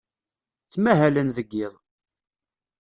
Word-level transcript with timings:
Ttmahalen 0.63 1.27
deg 1.37 1.47
yiḍ. 1.57 1.73